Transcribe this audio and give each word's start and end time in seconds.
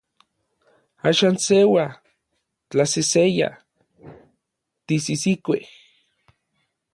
Axan 1.09 1.35
seua, 1.47 1.85
tlaseseya, 2.69 3.49
tisisikuej. 4.87 5.61